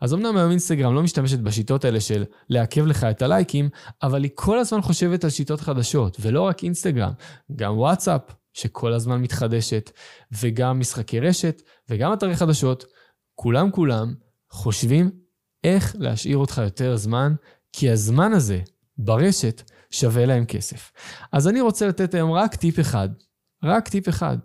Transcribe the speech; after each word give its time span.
אז 0.00 0.14
אמנם 0.14 0.36
היום 0.36 0.50
אינסטגרם 0.50 0.94
לא 0.94 1.02
משתמשת 1.02 1.38
בשיטות 1.38 1.84
האלה 1.84 2.00
של 2.00 2.24
לעכב 2.48 2.86
לך 2.86 3.04
את 3.04 3.22
הלייקים, 3.22 3.68
אבל 4.02 4.22
היא 4.22 4.30
כל 4.34 4.58
הזמן 4.58 4.80
חושבת 4.80 5.24
על 5.24 5.30
שיטות 5.30 5.60
חדשות, 5.60 6.16
ולא 6.20 6.40
רק 6.40 6.64
אינסטגרם, 6.64 7.12
גם 7.56 7.78
וואטסאפ, 7.78 8.20
שכל 8.54 8.92
הזמן 8.92 9.20
מתחדשת, 9.20 9.90
וגם 10.32 10.80
משחקי 10.80 11.20
רשת, 11.20 11.62
וגם 11.88 12.12
אתרי 12.12 12.36
חדשות, 12.36 12.84
כולם 13.34 13.70
כולם 13.70 14.14
חושבים 14.50 15.10
איך 15.64 15.96
להשאיר 15.98 16.36
אותך 16.36 16.60
יותר 16.64 16.96
זמן, 16.96 17.34
כי 17.72 17.90
הזמן 17.90 18.32
הזה 18.32 18.60
ברשת 18.98 19.70
שווה 19.90 20.26
להם 20.26 20.44
כסף. 20.44 20.92
אז 21.32 21.48
אני 21.48 21.60
רוצה 21.60 21.86
לתת 21.88 22.14
היום 22.14 22.32
רק 22.32 22.54
טיפ 22.54 22.80
אחד, 22.80 23.08
רק 23.64 23.88
טיפ 23.88 24.08
אחד, 24.08 24.36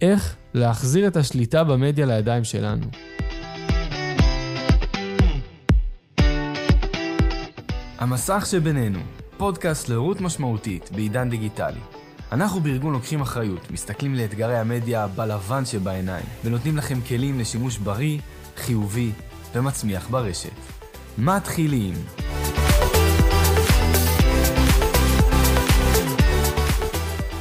איך 0.00 0.36
להחזיר 0.54 1.06
את 1.06 1.16
השליטה 1.16 1.64
במדיה 1.64 2.06
לידיים 2.06 2.44
שלנו. 2.44 2.86
המסך 7.98 8.46
שבינינו, 8.50 8.98
פודקאסט 9.36 9.88
להורות 9.88 10.20
משמעותית 10.20 10.90
בעידן 10.94 11.30
דיגיטלי. 11.30 11.80
אנחנו 12.32 12.60
בארגון 12.60 12.92
לוקחים 12.92 13.20
אחריות, 13.20 13.70
מסתכלים 13.70 14.14
לאתגרי 14.14 14.58
המדיה 14.58 15.06
בלבן 15.06 15.64
שבעיניים, 15.64 16.24
ונותנים 16.44 16.76
לכם 16.76 17.00
כלים 17.08 17.38
לשימוש 17.38 17.78
בריא, 17.78 18.18
חיובי 18.56 19.10
ומצמיח 19.54 20.08
ברשת. 20.08 20.50
מתחילים. 21.18 21.94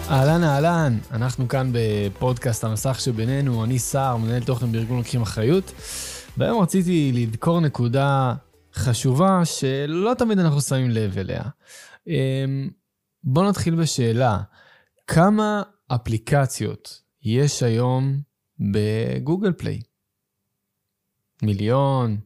אהלן 0.09 0.43
אהלן, 0.43 0.97
אנחנו 1.11 1.47
כאן 1.47 1.69
בפודקאסט 1.73 2.63
המסך 2.63 2.99
שבינינו, 2.99 3.63
אני 3.63 3.79
סער, 3.79 4.17
מנהל 4.17 4.43
תוכן 4.43 4.71
בארגון 4.71 4.97
לוקחים 4.97 5.21
אחריות, 5.21 5.71
והיום 6.37 6.61
רציתי 6.61 7.11
לדקור 7.15 7.59
נקודה 7.61 8.33
חשובה 8.75 9.45
שלא 9.45 10.13
תמיד 10.17 10.39
אנחנו 10.39 10.61
שמים 10.61 10.89
לב 10.89 11.17
אליה. 11.17 11.43
אמ, 12.07 12.69
בואו 13.23 13.49
נתחיל 13.49 13.75
בשאלה, 13.75 14.39
כמה 15.07 15.63
אפליקציות 15.87 17.01
יש 17.21 17.63
היום 17.63 18.21
בגוגל 18.59 19.53
פליי? 19.53 19.81
מיליון? 21.43 22.17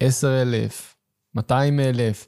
עשר 0.00 0.42
אלף? 0.42 0.96
200 1.34 1.80
אלף? 1.80 2.26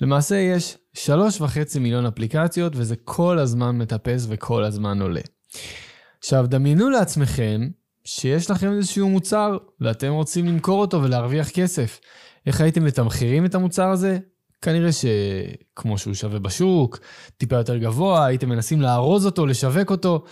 למעשה 0.00 0.36
יש 0.36 0.78
שלוש 0.94 1.40
וחצי 1.40 1.78
מיליון 1.78 2.06
אפליקציות, 2.06 2.72
וזה 2.76 2.96
כל 3.04 3.38
הזמן 3.38 3.78
מטפס 3.78 4.26
וכל 4.28 4.64
הזמן 4.64 5.02
עולה. 5.02 5.20
עכשיו, 6.18 6.46
דמיינו 6.48 6.90
לעצמכם 6.90 7.60
שיש 8.04 8.50
לכם 8.50 8.72
איזשהו 8.72 9.08
מוצר, 9.08 9.56
ואתם 9.80 10.12
רוצים 10.12 10.46
למכור 10.46 10.80
אותו 10.80 11.02
ולהרוויח 11.02 11.50
כסף. 11.50 12.00
איך 12.46 12.60
הייתם 12.60 12.84
מתמחרים 12.84 13.44
את 13.44 13.54
המוצר 13.54 13.88
הזה? 13.88 14.18
כנראה 14.62 14.90
שכמו 14.92 15.98
שהוא 15.98 16.14
שווה 16.14 16.38
בשוק, 16.38 16.98
טיפה 17.36 17.56
יותר 17.56 17.76
גבוה, 17.76 18.26
הייתם 18.26 18.48
מנסים 18.48 18.80
לארוז 18.80 19.26
אותו, 19.26 19.46
לשווק 19.46 19.90
אותו. 19.90 20.24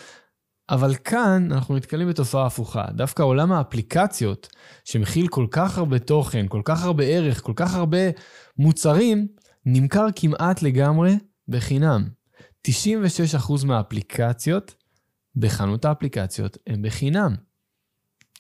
אבל 0.71 0.95
כאן 0.95 1.49
אנחנו 1.53 1.77
נתקלים 1.77 2.09
בתופעה 2.09 2.47
הפוכה. 2.47 2.85
דווקא 2.91 3.23
עולם 3.23 3.53
האפליקציות, 3.53 4.49
שמכיל 4.85 5.29
כל 5.29 5.47
כך 5.51 5.79
הרבה 5.79 5.99
תוכן, 5.99 6.47
כל 6.49 6.63
כך 6.65 6.85
הרבה 6.85 7.05
ערך, 7.05 7.41
כל 7.43 7.53
כך 7.57 7.75
הרבה 7.75 7.99
מוצרים, 8.59 9.29
נמכר 9.67 10.07
כמעט 10.17 10.63
לגמרי 10.63 11.19
בחינם. 11.49 12.09
96% 12.69 12.71
מהאפליקציות 13.67 14.75
בחנות 15.37 15.85
האפליקציות 15.85 16.59
הם 16.67 16.83
בחינם. 16.83 17.35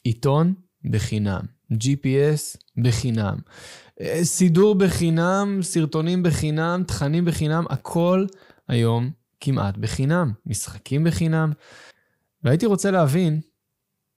עיתון 0.04 0.54
בחינם, 0.90 1.40
GPS 1.72 2.58
בחינם, 2.76 3.36
אה, 4.00 4.24
סידור 4.24 4.74
בחינם, 4.74 5.58
סרטונים 5.62 6.22
בחינם, 6.22 6.82
תכנים 6.86 7.24
בחינם, 7.24 7.64
הכל 7.70 8.26
היום 8.68 9.10
כמעט 9.40 9.76
בחינם, 9.76 10.32
משחקים 10.46 11.04
בחינם. 11.04 11.52
והייתי 12.42 12.66
רוצה 12.66 12.90
להבין 12.90 13.40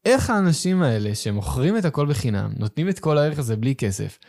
איך 0.06 0.30
האנשים 0.30 0.82
האלה 0.82 1.16
שמוכרים 1.16 1.78
את 1.78 1.86
הכל 1.86 2.10
בחינם, 2.10 2.52
נותנים 2.58 2.90
את 2.90 3.00
כל 3.00 3.18
הערך 3.18 3.40
הזה 3.40 3.56
בלי 3.56 3.76
כסף, 3.76 4.20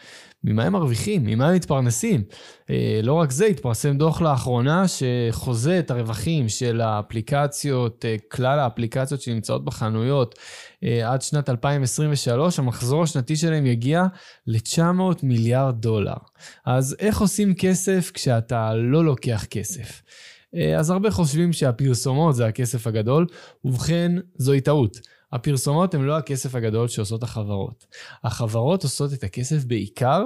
ממה 0.44 0.64
הם 0.64 0.72
מרוויחים? 0.72 1.22
ממה 1.24 1.48
הם 1.48 1.54
מתפרנסים? 1.54 2.22
אה, 2.70 3.00
לא 3.02 3.12
רק 3.12 3.30
זה, 3.30 3.46
התפרסם 3.46 3.98
דוח 3.98 4.20
לאחרונה 4.20 4.84
שחוזה 4.88 5.78
את 5.78 5.90
הרווחים 5.90 6.48
של 6.48 6.80
האפליקציות, 6.80 8.04
אה, 8.04 8.16
כלל 8.30 8.58
האפליקציות 8.58 9.20
שנמצאות 9.20 9.64
בחנויות 9.64 10.38
אה, 10.84 11.12
עד 11.12 11.22
שנת 11.22 11.48
2023, 11.50 12.58
המחזור 12.58 13.02
השנתי 13.02 13.36
שלהם 13.36 13.66
יגיע 13.66 14.04
ל-900 14.46 15.00
מיליארד 15.22 15.80
דולר. 15.80 16.16
אז 16.66 16.96
איך 16.98 17.20
עושים 17.20 17.54
כסף 17.54 18.10
כשאתה 18.14 18.74
לא 18.74 19.04
לוקח 19.04 19.44
כסף? 19.50 20.02
אז 20.78 20.90
הרבה 20.90 21.10
חושבים 21.10 21.52
שהפרסומות 21.52 22.34
זה 22.34 22.46
הכסף 22.46 22.86
הגדול, 22.86 23.26
ובכן, 23.64 24.12
זוהי 24.36 24.60
טעות. 24.60 25.00
הפרסומות 25.32 25.94
הן 25.94 26.02
לא 26.02 26.16
הכסף 26.16 26.54
הגדול 26.54 26.88
שעושות 26.88 27.22
החברות. 27.22 27.86
החברות 28.24 28.82
עושות 28.82 29.12
את 29.12 29.24
הכסף 29.24 29.64
בעיקר 29.64 30.22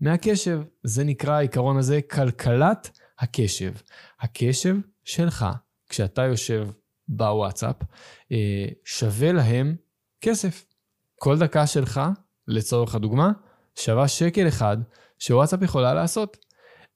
מהקשב. 0.00 0.60
זה 0.82 1.04
נקרא 1.04 1.32
העיקרון 1.32 1.76
הזה 1.76 2.00
כלכלת 2.02 2.90
הקשב. 3.18 3.72
הקשב 4.20 4.76
שלך, 5.04 5.46
כשאתה 5.88 6.22
יושב 6.22 6.68
בוואטסאפ, 7.08 7.76
אה, 8.32 8.66
שווה 8.84 9.32
להם 9.32 9.76
כסף. 10.20 10.66
כל 11.18 11.38
דקה 11.38 11.66
שלך, 11.66 12.00
לצורך 12.48 12.94
הדוגמה, 12.94 13.32
שווה 13.74 14.08
שקל 14.08 14.48
אחד 14.48 14.76
שוואטסאפ 15.18 15.62
יכולה 15.62 15.94
לעשות. 15.94 16.45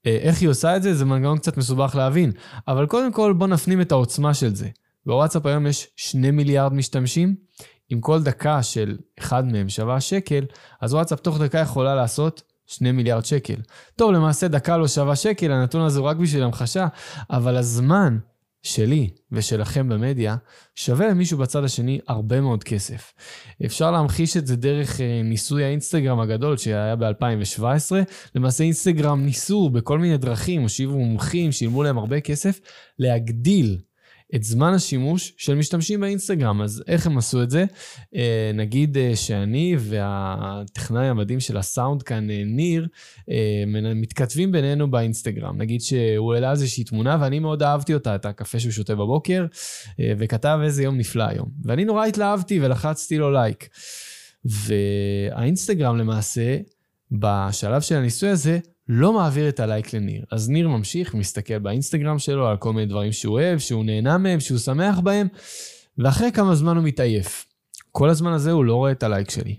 אה, 0.05 0.17
איך 0.21 0.41
היא 0.41 0.49
עושה 0.49 0.75
את 0.75 0.83
זה? 0.83 0.93
זה 0.93 1.05
מנגנון 1.05 1.37
קצת 1.37 1.57
מסובך 1.57 1.95
להבין. 1.95 2.31
אבל 2.67 2.85
קודם 2.85 3.11
כל 3.11 3.33
בוא 3.33 3.47
נפנים 3.47 3.81
את 3.81 3.91
העוצמה 3.91 4.33
של 4.33 4.55
זה. 4.55 4.67
בוואטסאפ 5.05 5.45
היום 5.45 5.67
יש 5.67 5.87
2 5.95 6.35
מיליארד 6.35 6.73
משתמשים. 6.73 7.35
אם 7.93 8.01
כל 8.01 8.23
דקה 8.23 8.63
של 8.63 8.97
אחד 9.19 9.45
מהם 9.45 9.69
שווה 9.69 10.01
שקל, 10.01 10.45
אז 10.81 10.93
וואטסאפ 10.93 11.19
תוך 11.19 11.39
דקה 11.39 11.59
יכולה 11.59 11.95
לעשות 11.95 12.41
2 12.67 12.95
מיליארד 12.95 13.25
שקל. 13.25 13.55
טוב, 13.95 14.11
למעשה 14.11 14.47
דקה 14.47 14.77
לא 14.77 14.87
שווה 14.87 15.15
שקל, 15.15 15.51
הנתון 15.51 15.81
הזה 15.81 15.99
הוא 15.99 16.07
רק 16.07 16.17
בשביל 16.17 16.43
המחשה, 16.43 16.87
אבל 17.29 17.57
הזמן 17.57 18.17
שלי 18.63 19.09
ושלכם 19.31 19.89
במדיה 19.89 20.35
שווה 20.75 21.07
למישהו 21.07 21.37
בצד 21.37 21.63
השני 21.63 21.99
הרבה 22.07 22.41
מאוד 22.41 22.63
כסף. 22.63 23.13
אפשר 23.65 23.91
להמחיש 23.91 24.37
את 24.37 24.47
זה 24.47 24.55
דרך 24.55 25.01
אה, 25.01 25.21
ניסוי 25.23 25.63
האינסטגרם 25.63 26.19
הגדול 26.19 26.57
שהיה 26.57 26.95
ב-2017. 26.95 27.91
למעשה 28.35 28.63
אינסטגרם 28.63 29.21
ניסו 29.25 29.69
בכל 29.69 29.99
מיני 29.99 30.17
דרכים, 30.17 30.61
הושיבו 30.61 30.97
מומחים, 30.97 31.51
שילמו 31.51 31.83
להם 31.83 31.97
הרבה 31.97 32.19
כסף, 32.19 32.59
להגדיל 32.99 33.77
את 34.35 34.43
זמן 34.43 34.73
השימוש 34.73 35.33
של 35.37 35.55
משתמשים 35.55 35.99
באינסטגרם. 35.99 36.61
אז 36.61 36.83
איך 36.87 37.07
הם 37.07 37.17
עשו 37.17 37.43
את 37.43 37.49
זה? 37.49 37.65
אה, 38.15 38.51
נגיד 38.53 38.97
אה, 38.97 39.15
שאני 39.15 39.75
והטכנאי 39.79 41.07
המדהים 41.07 41.39
של 41.39 41.57
הסאונד 41.57 42.03
כאן, 42.03 42.29
אה, 42.29 42.43
ניר, 42.45 42.87
מתכתבים 43.95 44.51
בינינו 44.51 44.91
באינסטגרם. 44.91 45.57
נגיד 45.57 45.81
שהוא 45.81 46.33
העלה 46.33 46.51
איזושהי 46.51 46.83
תמונה 46.83 47.17
ואני 47.21 47.39
מאוד 47.39 47.63
אהבתי 47.63 47.93
אותה, 47.93 48.15
את 48.15 48.25
הקפה 48.25 48.59
שהוא 48.59 48.71
שותה 48.71 48.95
בבוקר, 48.95 49.45
וכתב 50.17 50.59
איזה 50.63 50.83
יום 50.83 50.97
נפלא 50.97 51.23
היום. 51.23 51.49
ואני 51.63 51.85
נורא 51.85 52.05
התלהבתי 52.05 52.59
ולחצתי 52.59 53.17
לו 53.17 53.31
לייק. 53.31 53.69
והאינסטגרם 54.45 55.97
למעשה, 55.97 56.57
בשלב 57.11 57.81
של 57.81 57.95
הניסוי 57.95 58.29
הזה, 58.29 58.59
לא 58.93 59.13
מעביר 59.13 59.49
את 59.49 59.59
הלייק 59.59 59.93
לניר. 59.93 60.25
אז 60.31 60.49
ניר 60.49 60.67
ממשיך, 60.67 61.15
מסתכל 61.15 61.59
באינסטגרם 61.59 62.19
שלו 62.19 62.47
על 62.47 62.57
כל 62.57 62.73
מיני 62.73 62.85
דברים 62.85 63.11
שהוא 63.11 63.33
אוהב, 63.33 63.59
שהוא 63.59 63.85
נהנה 63.85 64.17
מהם, 64.17 64.39
שהוא 64.39 64.57
שמח 64.57 64.99
בהם, 64.99 65.27
ואחרי 65.97 66.31
כמה 66.31 66.55
זמן 66.55 66.75
הוא 66.75 66.83
מתעייף. 66.83 67.45
כל 67.91 68.09
הזמן 68.09 68.31
הזה 68.31 68.51
הוא 68.51 68.65
לא 68.65 68.75
רואה 68.75 68.91
את 68.91 69.03
הלייק 69.03 69.29
שלי. 69.29 69.55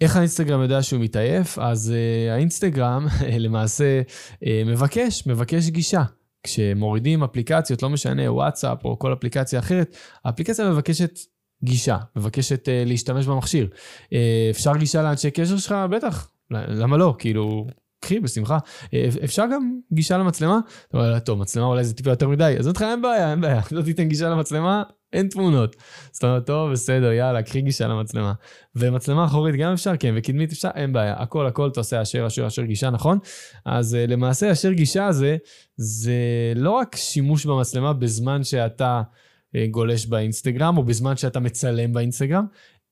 איך 0.00 0.16
האינסטגרם 0.16 0.62
יודע 0.62 0.82
שהוא 0.82 1.00
מתעייף? 1.00 1.58
אז 1.58 1.92
uh, 1.92 2.32
האינסטגרם 2.32 3.06
למעשה 3.46 4.02
uh, 4.34 4.46
מבקש, 4.66 5.26
מבקש 5.26 5.68
גישה. 5.68 6.02
כשמורידים 6.42 7.22
אפליקציות, 7.22 7.82
לא 7.82 7.90
משנה, 7.90 8.32
וואטסאפ 8.32 8.84
או 8.84 8.98
כל 8.98 9.12
אפליקציה 9.12 9.58
אחרת, 9.58 9.96
האפליקציה 10.24 10.70
מבקשת 10.70 11.18
גישה, 11.64 11.96
מבקשת 12.16 12.68
uh, 12.68 12.88
להשתמש 12.88 13.26
במכשיר. 13.26 13.68
Uh, 13.72 14.14
אפשר 14.50 14.76
גישה 14.76 15.02
לאנשי 15.02 15.30
קשר 15.30 15.56
שלך? 15.56 15.74
בטח. 15.90 16.30
למה 16.50 16.96
לא? 16.96 17.14
כאילו, 17.18 17.66
קחי, 18.00 18.20
בשמחה. 18.20 18.58
אה, 18.94 19.08
אפשר 19.24 19.44
גם 19.52 19.78
גישה 19.92 20.18
למצלמה? 20.18 20.60
אתה 20.88 20.98
אומר, 20.98 21.18
טוב, 21.18 21.38
מצלמה 21.38 21.66
אולי 21.66 21.84
זה 21.84 21.94
טיפה 21.94 22.10
יותר 22.10 22.28
מדי, 22.28 22.56
אז 22.58 22.68
אותך 22.68 22.82
אין 22.82 23.02
בעיה, 23.02 23.30
אין 23.30 23.40
בעיה. 23.40 23.60
לא 23.72 23.82
תיתן 23.82 24.08
גישה 24.08 24.28
למצלמה, 24.28 24.82
אין 25.12 25.28
תמונות. 25.28 25.76
זאת 26.12 26.24
אומרת, 26.24 26.46
טוב, 26.46 26.72
בסדר, 26.72 27.12
יאללה, 27.12 27.42
קחי 27.42 27.60
גישה 27.60 27.88
למצלמה. 27.88 28.32
ומצלמה 28.76 29.24
אחורית 29.24 29.54
גם 29.54 29.72
אפשר, 29.72 29.96
כן, 29.96 30.14
וקדמית 30.16 30.52
אפשר, 30.52 30.68
אין 30.74 30.92
בעיה. 30.92 31.14
הכל, 31.18 31.46
הכל 31.46 31.68
אתה 31.68 31.80
עושה 31.80 32.02
אשר, 32.02 32.26
אשר, 32.26 32.46
אשר 32.46 32.62
גישה, 32.62 32.90
נכון? 32.90 33.18
אז 33.64 33.94
uh, 33.94 34.10
למעשה, 34.10 34.52
אשר 34.52 34.72
גישה 34.72 35.06
הזה, 35.06 35.36
זה 35.76 36.12
לא 36.56 36.70
רק 36.70 36.96
שימוש 36.96 37.46
במצלמה 37.46 37.92
בזמן 37.92 38.44
שאתה 38.44 39.02
uh, 39.02 39.58
גולש 39.70 40.06
באינסטגרם, 40.06 40.78
או 40.78 40.82
בזמן 40.82 41.16
שאתה 41.16 41.40
מצלם 41.40 41.92
באינסטגרם, 41.92 42.46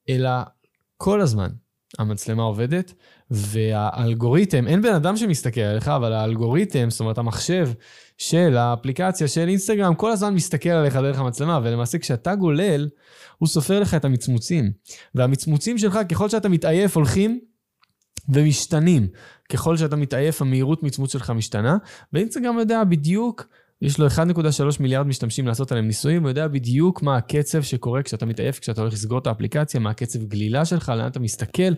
אלא 0.09 0.31
כל 0.97 1.21
הזמן. 1.21 1.49
המצלמה 1.99 2.43
עובדת, 2.43 2.93
והאלגוריתם, 3.31 4.67
אין 4.67 4.83
בן 4.83 4.95
אדם 4.95 5.17
שמסתכל 5.17 5.61
עליך, 5.61 5.89
אבל 5.89 6.13
האלגוריתם, 6.13 6.91
זאת 6.91 7.01
אומרת 7.01 7.19
המחשב 7.19 7.69
של 8.19 8.57
האפליקציה 8.57 9.29
של 9.29 9.49
אינסטגרם, 9.49 9.95
כל 9.95 10.11
הזמן 10.11 10.35
מסתכל 10.35 10.69
עליך 10.69 10.97
דרך 10.97 11.19
המצלמה, 11.19 11.61
ולמעשה 11.63 11.99
כשאתה 11.99 12.35
גולל, 12.35 12.89
הוא 13.39 13.49
סופר 13.49 13.81
לך 13.81 13.95
את 13.95 14.05
המצמוצים. 14.05 14.73
והמצמוצים 15.15 15.79
שלך, 15.79 15.99
ככל 16.09 16.29
שאתה 16.29 16.49
מתעייף, 16.49 16.97
הולכים 16.97 17.41
ומשתנים. 18.29 19.09
ככל 19.53 19.77
שאתה 19.77 19.97
מתעייף, 19.97 20.43
המהירות 20.43 20.83
מצמוץ 20.83 21.13
שלך 21.13 21.31
משתנה, 21.31 21.77
ואינסטגרם 22.13 22.59
יודע 22.59 22.85
בדיוק 22.85 23.47
יש 23.83 23.99
לו 23.99 24.07
1.3 24.07 24.23
מיליארד 24.81 25.07
משתמשים 25.07 25.47
לעשות 25.47 25.73
עליהם 25.73 25.87
ניסויים, 25.87 26.23
הוא 26.23 26.29
יודע 26.29 26.49
בדיוק 26.49 27.03
מה 27.03 27.17
הקצב 27.17 27.63
שקורה 27.63 28.03
כשאתה 28.03 28.27
מתעייף, 28.27 28.59
כשאתה 28.59 28.81
הולך 28.81 28.93
לסגור 28.93 29.19
את 29.19 29.27
האפליקציה, 29.27 29.81
מה 29.81 29.91
הקצב 29.91 30.25
גלילה 30.25 30.65
שלך, 30.65 30.93
לאן 30.97 31.07
אתה 31.07 31.21
מסתכל, 31.21 31.73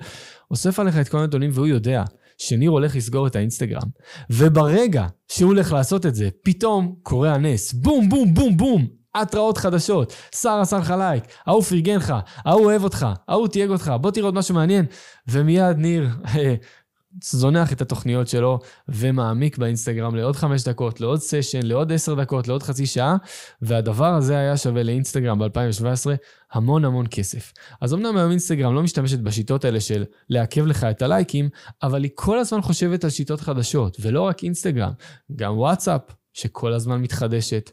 אוסף 0.50 0.78
עליך 0.78 0.98
את 0.98 1.08
כל 1.08 1.18
הנתונים 1.18 1.50
והוא 1.54 1.66
יודע 1.66 2.04
שניר 2.38 2.70
הולך 2.70 2.96
לסגור 2.96 3.26
את 3.26 3.36
האינסטגרם. 3.36 3.88
וברגע 4.30 5.06
שהוא 5.28 5.48
הולך 5.48 5.72
לעשות 5.72 6.06
את 6.06 6.14
זה, 6.14 6.28
פתאום 6.44 6.94
קורה 7.02 7.34
הנס, 7.34 7.72
בום, 7.72 8.08
בום, 8.08 8.34
בום, 8.34 8.56
בום, 8.56 8.86
התראות 9.14 9.58
חדשות, 9.58 10.14
שר 10.34 10.58
עשה 10.60 10.78
לך 10.78 10.94
לייק, 10.98 11.24
ההוא 11.46 11.62
פרגן 11.62 11.96
לך, 11.96 12.14
ההוא 12.44 12.64
אוהב 12.64 12.84
אותך, 12.84 13.06
ההוא 13.28 13.48
תייג 13.48 13.70
אותך, 13.70 13.92
בוא 14.00 14.10
תראה 14.10 14.26
עוד 14.26 14.34
משהו 14.34 14.54
מעניין, 14.54 14.86
ומיד 15.28 15.76
ניר 15.76 16.08
זונח 17.24 17.72
את 17.72 17.80
התוכניות 17.80 18.28
שלו 18.28 18.58
ומעמיק 18.88 19.58
באינסטגרם 19.58 20.16
לעוד 20.16 20.36
חמש 20.36 20.62
דקות, 20.64 21.00
לעוד 21.00 21.20
סשן, 21.20 21.62
לעוד 21.62 21.92
עשר 21.92 22.14
דקות, 22.14 22.48
לעוד 22.48 22.62
חצי 22.62 22.86
שעה, 22.86 23.16
והדבר 23.62 24.14
הזה 24.14 24.38
היה 24.38 24.56
שווה 24.56 24.82
לאינסטגרם 24.82 25.38
ב-2017 25.38 26.10
המון 26.52 26.84
המון 26.84 27.06
כסף. 27.10 27.52
אז 27.80 27.94
אמנם 27.94 28.16
היום 28.16 28.30
אינסטגרם 28.30 28.74
לא 28.74 28.82
משתמשת 28.82 29.18
בשיטות 29.18 29.64
האלה 29.64 29.80
של 29.80 30.04
לעכב 30.28 30.66
לך 30.66 30.84
את 30.84 31.02
הלייקים, 31.02 31.48
אבל 31.82 32.02
היא 32.02 32.10
כל 32.14 32.38
הזמן 32.38 32.60
חושבת 32.60 33.04
על 33.04 33.10
שיטות 33.10 33.40
חדשות, 33.40 33.96
ולא 34.00 34.22
רק 34.22 34.44
אינסטגרם, 34.44 34.92
גם 35.36 35.58
וואטסאפ, 35.58 36.00
שכל 36.32 36.72
הזמן 36.72 37.00
מתחדשת, 37.00 37.70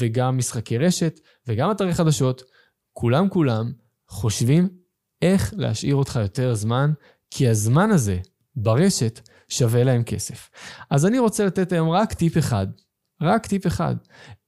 וגם 0.00 0.38
משחקי 0.38 0.78
רשת, 0.78 1.20
וגם 1.46 1.70
אתרי 1.70 1.94
חדשות, 1.94 2.42
כולם 2.92 3.28
כולם 3.28 3.72
חושבים 4.08 4.68
איך 5.22 5.54
להשאיר 5.56 5.94
אותך 5.94 6.18
יותר 6.22 6.54
זמן, 6.54 6.92
כי 7.30 7.48
הזמן 7.48 7.90
הזה 7.90 8.18
ברשת 8.56 9.28
שווה 9.48 9.84
להם 9.84 10.02
כסף. 10.02 10.50
אז 10.90 11.06
אני 11.06 11.18
רוצה 11.18 11.44
לתת 11.46 11.72
היום 11.72 11.90
רק 11.90 12.12
טיפ 12.12 12.38
אחד, 12.38 12.66
רק 13.22 13.46
טיפ 13.46 13.66
אחד, 13.66 13.96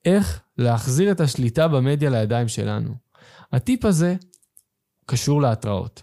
איך 0.05 0.43
להחזיר 0.59 1.13
את 1.13 1.21
השליטה 1.21 1.69
במדיה 1.69 2.11
לידיים 2.11 2.49
שלנו. 2.49 2.95
הטיפ 3.53 3.85
הזה 3.85 4.17
קשור 5.07 5.43
להתראות. 5.43 6.03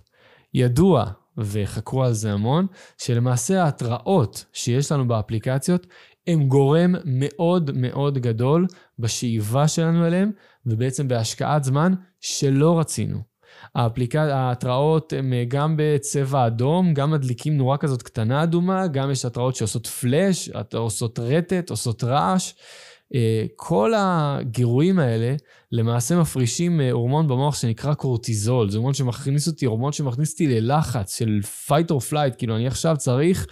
ידוע, 0.53 1.11
וחקרו 1.37 2.03
על 2.03 2.13
זה 2.13 2.31
המון, 2.33 2.67
שלמעשה 2.97 3.63
ההתראות 3.63 4.45
שיש 4.53 4.91
לנו 4.91 5.07
באפליקציות 5.07 5.87
הם 6.27 6.47
גורם 6.47 6.95
מאוד 7.05 7.71
מאוד 7.75 8.17
גדול 8.17 8.67
בשאיבה 8.99 9.67
שלנו 9.67 10.07
אליהם, 10.07 10.31
ובעצם 10.65 11.07
בהשקעת 11.07 11.63
זמן 11.63 11.93
שלא 12.19 12.79
רצינו. 12.79 13.36
ההתראות 13.75 15.13
הן 15.13 15.33
אה, 15.33 15.43
גם 15.47 15.75
בצבע 15.77 16.47
אדום, 16.47 16.93
גם 16.93 17.11
מדליקים 17.11 17.57
נורה 17.57 17.77
כזאת 17.77 18.01
קטנה 18.01 18.43
אדומה, 18.43 18.87
גם 18.87 19.11
יש 19.11 19.25
התראות 19.25 19.55
שעושות 19.55 19.87
פלאש, 19.87 20.49
עושות 20.73 21.19
רטט, 21.19 21.69
עושות 21.69 22.03
רעש. 22.03 22.53
אה, 23.15 23.45
כל 23.55 23.93
הגירויים 23.97 24.99
האלה 24.99 25.35
למעשה 25.71 26.15
מפרישים 26.15 26.81
אה, 26.81 26.91
הורמון 26.91 27.27
במוח 27.27 27.55
שנקרא 27.55 27.93
קורטיזול. 27.93 28.69
זה 28.69 28.77
הורמון 28.77 28.93
שמכניס 28.93 29.47
אותי, 29.47 29.65
הורמון 29.65 29.91
שמכניס 29.91 30.31
אותי 30.31 30.47
ללחץ 30.47 31.17
של 31.17 31.39
fight 31.67 31.91
or 31.91 32.11
flight, 32.11 32.35
כאילו 32.37 32.55
אני 32.55 32.67
עכשיו 32.67 32.95
צריך 32.97 33.47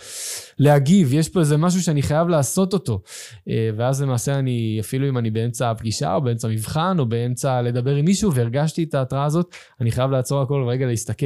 להגיב, 0.59 1.13
יש 1.13 1.29
פה 1.29 1.39
איזה 1.39 1.57
משהו 1.57 1.83
שאני 1.83 2.01
חייב 2.01 2.27
לעשות 2.27 2.73
אותו. 2.73 3.01
אה, 3.49 3.69
ואז 3.77 4.01
למעשה 4.01 4.39
אני, 4.39 4.77
אפילו 4.79 5.09
אם 5.09 5.17
אני 5.17 5.31
באמצע 5.31 5.71
הפגישה 5.71 6.15
או 6.15 6.21
באמצע 6.21 6.47
מבחן 6.47 6.99
או 6.99 7.05
באמצע 7.05 7.61
לדבר 7.61 7.95
עם 7.95 8.05
מישהו 8.05 8.33
והרגשתי 8.33 8.83
את 8.83 8.93
ההתראה 8.93 9.25
הזאת, 9.25 9.55
אני 9.81 9.91
חייב 9.91 10.11
לעצור 10.11 10.41
הכל 10.41 10.63
ורגע 10.65 10.85
להסתכל. 10.85 11.25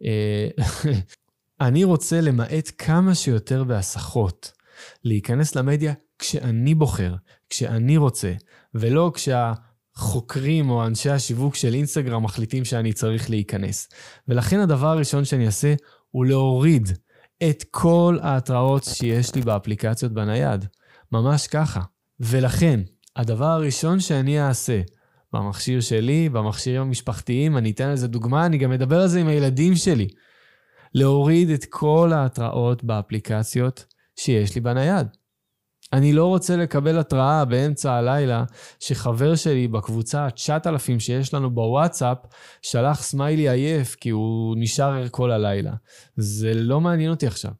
אני 1.60 1.84
רוצה 1.84 2.20
למעט 2.20 2.70
כמה 2.78 3.14
שיותר 3.14 3.64
בהסחות, 3.64 4.52
להיכנס 5.04 5.56
למדיה 5.56 5.92
כשאני 6.20 6.74
בוחר, 6.74 7.14
כשאני 7.50 7.96
רוצה, 7.96 8.32
ולא 8.74 9.12
כשהחוקרים 9.14 10.70
או 10.70 10.86
אנשי 10.86 11.10
השיווק 11.10 11.54
של 11.54 11.74
אינסטגרם 11.74 12.24
מחליטים 12.24 12.64
שאני 12.64 12.92
צריך 12.92 13.30
להיכנס. 13.30 13.88
ולכן 14.28 14.60
הדבר 14.60 14.86
הראשון 14.86 15.24
שאני 15.24 15.46
אעשה 15.46 15.74
הוא 16.10 16.26
להוריד 16.26 16.88
את 17.50 17.64
כל 17.70 18.18
ההתראות 18.22 18.84
שיש 18.84 19.34
לי 19.34 19.40
באפליקציות 19.40 20.12
בנייד. 20.12 20.66
ממש 21.12 21.46
ככה. 21.46 21.80
ולכן, 22.20 22.80
הדבר 23.16 23.46
הראשון 23.46 24.00
שאני 24.00 24.40
אעשה 24.40 24.80
במכשיר 25.32 25.80
שלי, 25.80 26.28
במכשירים 26.28 26.82
המשפחתיים, 26.82 27.56
אני 27.56 27.70
אתן 27.70 27.90
לזה 27.90 28.08
דוגמה, 28.08 28.46
אני 28.46 28.58
גם 28.58 28.72
אדבר 28.72 29.00
על 29.00 29.08
זה 29.08 29.20
עם 29.20 29.26
הילדים 29.26 29.76
שלי. 29.76 30.08
להוריד 30.94 31.50
את 31.50 31.64
כל 31.64 32.12
ההתראות 32.12 32.84
באפליקציות 32.84 33.84
שיש 34.16 34.54
לי 34.54 34.60
בנייד. 34.60 35.06
אני 35.92 36.12
לא 36.12 36.26
רוצה 36.26 36.56
לקבל 36.56 36.98
התראה 36.98 37.44
באמצע 37.44 37.92
הלילה 37.92 38.44
שחבר 38.80 39.34
שלי 39.34 39.68
בקבוצה 39.68 40.30
9,000 40.30 41.00
שיש 41.00 41.34
לנו 41.34 41.50
בוואטסאפ 41.50 42.18
שלח 42.62 43.02
סמיילי 43.02 43.48
עייף 43.48 43.94
כי 43.94 44.10
הוא 44.10 44.56
נשאר 44.58 44.92
ער 44.92 45.08
כל 45.10 45.30
הלילה. 45.30 45.72
זה 46.16 46.54
לא 46.54 46.80
מעניין 46.80 47.10
אותי 47.10 47.26
עכשיו. 47.26 47.50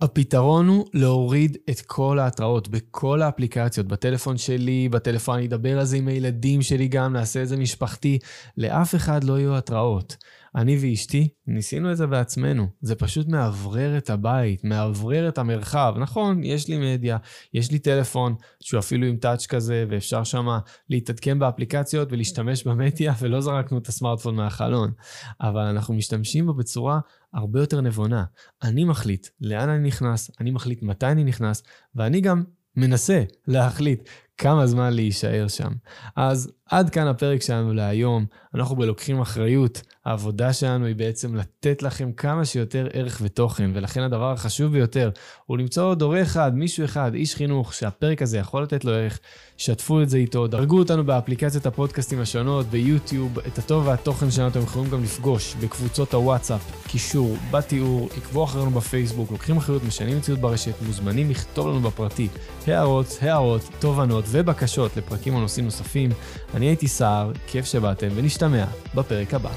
הפתרון 0.00 0.68
הוא 0.68 0.86
להוריד 0.94 1.56
את 1.70 1.80
כל 1.80 2.18
ההתראות 2.18 2.68
בכל 2.68 3.22
האפליקציות, 3.22 3.86
בטלפון 3.86 4.36
שלי, 4.36 4.88
בטלפון, 4.88 5.36
אני 5.36 5.46
אדבר 5.46 5.78
על 5.78 5.84
זה 5.84 5.96
עם 5.96 6.08
הילדים 6.08 6.62
שלי 6.62 6.88
גם, 6.88 7.12
נעשה 7.12 7.42
את 7.42 7.48
זה 7.48 7.56
משפחתי. 7.56 8.18
לאף 8.58 8.94
אחד 8.94 9.24
לא 9.24 9.38
יהיו 9.38 9.56
התראות. 9.56 10.16
אני 10.56 10.78
ואשתי 10.80 11.28
ניסינו 11.46 11.92
את 11.92 11.96
זה 11.96 12.06
בעצמנו. 12.06 12.68
זה 12.80 12.94
פשוט 12.94 13.28
מאוורר 13.28 13.98
את 13.98 14.10
הבית, 14.10 14.64
מאוורר 14.64 15.28
את 15.28 15.38
המרחב. 15.38 15.94
נכון, 15.98 16.44
יש 16.44 16.68
לי 16.68 16.94
מדיה, 16.94 17.16
יש 17.54 17.70
לי 17.70 17.78
טלפון 17.78 18.34
שהוא 18.60 18.78
אפילו 18.78 19.06
עם 19.06 19.16
טאץ' 19.16 19.46
כזה, 19.46 19.84
ואפשר 19.88 20.24
שם 20.24 20.46
להתעדכן 20.90 21.38
באפליקציות 21.38 22.12
ולהשתמש 22.12 22.64
במדיה, 22.64 23.14
ולא 23.20 23.40
זרקנו 23.40 23.78
את 23.78 23.88
הסמארטפון 23.88 24.36
מהחלון. 24.36 24.92
אבל 25.40 25.62
אנחנו 25.62 25.94
משתמשים 25.94 26.46
בו 26.46 26.54
בצורה 26.54 27.00
הרבה 27.34 27.60
יותר 27.60 27.80
נבונה. 27.80 28.24
אני 28.62 28.84
מחליט 28.84 29.26
לאן 29.40 29.68
אני 29.68 29.86
נכנס, 29.86 30.30
אני 30.40 30.50
מחליט 30.50 30.82
מתי 30.82 31.06
אני 31.06 31.24
נכנס, 31.24 31.62
ואני 31.94 32.20
גם 32.20 32.44
מנסה 32.76 33.24
להחליט 33.46 34.08
כמה 34.38 34.66
זמן 34.66 34.92
להישאר 34.92 35.48
שם. 35.48 35.72
אז 36.16 36.52
עד 36.70 36.90
כאן 36.90 37.06
הפרק 37.06 37.42
שלנו 37.42 37.72
להיום. 37.72 38.26
אנחנו 38.54 38.76
בלוקחים 38.76 39.20
אחריות. 39.20 39.82
העבודה 40.04 40.52
שלנו 40.52 40.86
היא 40.86 40.96
בעצם 40.96 41.34
לתת 41.34 41.82
לכם 41.82 42.12
כמה 42.12 42.44
שיותר 42.44 42.86
ערך 42.92 43.20
ותוכן, 43.22 43.70
ולכן 43.74 44.00
הדבר 44.00 44.32
החשוב 44.32 44.72
ביותר 44.72 45.10
הוא 45.46 45.58
למצוא 45.58 45.84
עוד 45.84 46.02
הורה 46.02 46.22
אחד, 46.22 46.54
מישהו 46.54 46.84
אחד, 46.84 47.14
איש 47.14 47.34
חינוך, 47.34 47.74
שהפרק 47.74 48.22
הזה 48.22 48.38
יכול 48.38 48.62
לתת 48.62 48.84
לו 48.84 48.92
ערך, 48.92 49.18
שתפו 49.56 50.02
את 50.02 50.08
זה 50.08 50.16
איתו, 50.18 50.46
דרגו 50.46 50.78
אותנו 50.78 51.04
באפליקציית 51.04 51.66
הפודקאסטים 51.66 52.20
השונות, 52.20 52.66
ביוטיוב, 52.66 53.38
את 53.38 53.58
הטוב 53.58 53.86
והתוכן 53.86 54.30
שלנו 54.30 54.48
אתם 54.48 54.60
יכולים 54.60 54.90
גם 54.90 55.02
לפגוש 55.02 55.54
בקבוצות 55.54 56.14
הוואטסאפ, 56.14 56.86
קישור, 56.88 57.36
בתיאור, 57.50 58.08
עקבו 58.16 58.44
אחרינו 58.44 58.70
בפייסבוק, 58.70 59.30
לוקחים 59.30 59.56
אחריות, 59.56 59.84
משנים 59.84 60.18
מציאות 60.18 60.40
ברשת, 60.40 60.74
מוזמנים 60.86 61.30
לכתוב 61.30 61.68
לנו 61.68 61.80
בפרטי 61.80 62.28
הערות, 62.66 63.18
הערות, 63.20 63.62
תובנות 63.78 64.23
ובקשות 64.28 64.96
לפרקים 64.96 65.34
או 65.34 65.40
נושאים 65.40 65.64
נוספים. 65.64 66.10
אני 66.54 66.66
הייתי 66.66 66.88
סער, 66.88 67.32
כיף 67.46 67.64
שבאתם, 67.64 68.08
ונשתמע 68.14 68.64
בפרק 68.94 69.34
הבא. 69.34 69.50